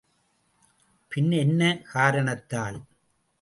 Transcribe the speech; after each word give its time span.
பின் 1.11 1.31
என்ன 1.31 1.61
காரணத்தால்? 1.93 2.79